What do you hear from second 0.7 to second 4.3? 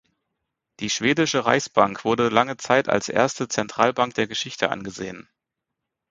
Die Schwedische Reichsbank wurde lange Zeit als erste Zentralbank der